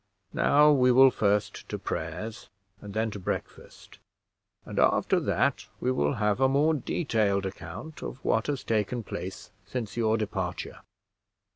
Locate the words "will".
0.91-1.11, 5.91-6.13